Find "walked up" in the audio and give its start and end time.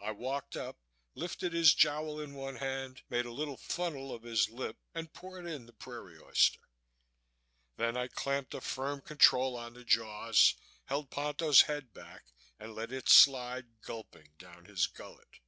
0.10-0.78